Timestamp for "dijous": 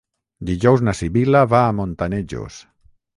0.49-0.81